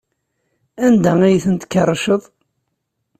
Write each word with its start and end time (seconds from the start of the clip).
Anda 0.85 1.11
ay 1.23 1.37
ten-tkerrceḍ? 1.45 2.21